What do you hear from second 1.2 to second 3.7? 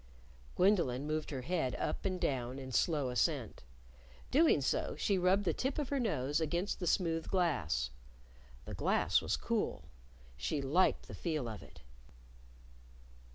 her head up and down in slow assent.